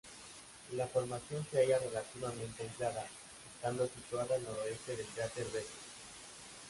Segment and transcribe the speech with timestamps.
[0.71, 3.05] La formación se halla relativamente aislada,
[3.55, 5.75] estando situada al noreste del cráter Bessel.